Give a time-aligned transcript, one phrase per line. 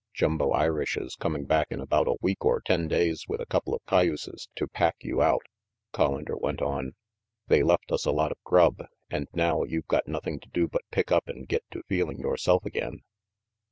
[0.15, 3.75] "Jumbo Irish is coming back in about a week or ten days with a couple
[3.75, 5.43] of cay uses to pack you out,"
[5.93, 6.95] Collander went on.
[7.49, 10.81] "They left us a lot of grub, and now you've got nothing to do but
[10.89, 13.03] pick up and get to feeling yoreself again."